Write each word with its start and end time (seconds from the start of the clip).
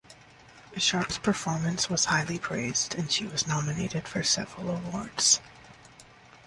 Sharp's 0.77 1.19
performance 1.19 1.87
was 1.87 2.05
highly 2.05 2.39
praised 2.39 2.95
and 2.95 3.11
she 3.11 3.27
was 3.27 3.45
nominated 3.45 4.07
for 4.07 4.23
several 4.23 4.71
awards. 4.71 5.39